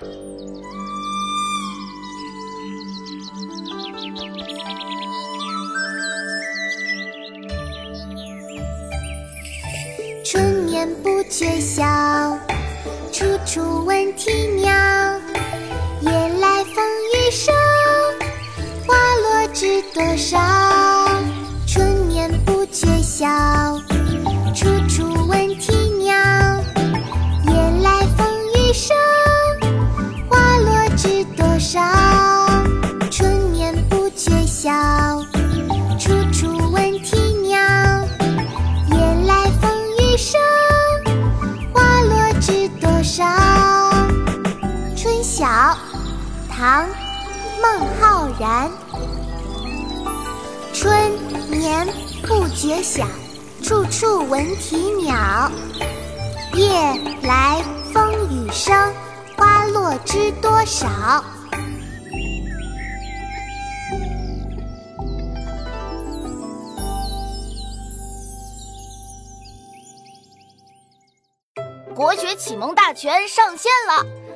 [0.00, 0.10] 春
[10.64, 11.84] 眠不觉晓
[13.12, 14.72] 处处闻啼鸟
[16.00, 17.54] 夜来风雨声
[18.86, 20.38] 花落知多少。
[21.66, 23.59] 春眠不觉晓。
[46.60, 46.84] 唐·
[47.62, 48.70] 孟浩然。
[50.74, 51.10] 春
[51.48, 51.88] 眠
[52.20, 53.06] 不觉晓，
[53.62, 55.50] 处处闻啼鸟。
[56.52, 56.70] 夜
[57.22, 58.92] 来风雨声，
[59.38, 61.24] 花落知多少。
[71.94, 74.19] 国学启蒙大全上线了！